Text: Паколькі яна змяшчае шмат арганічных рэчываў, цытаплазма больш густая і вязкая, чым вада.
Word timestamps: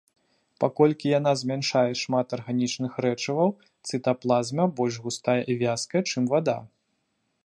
Паколькі 0.63 1.11
яна 1.19 1.33
змяшчае 1.41 1.91
шмат 2.03 2.27
арганічных 2.37 2.91
рэчываў, 3.07 3.53
цытаплазма 3.89 4.65
больш 4.79 4.95
густая 5.07 5.39
і 5.55 5.59
вязкая, 5.61 6.01
чым 6.15 6.23
вада. 6.33 6.57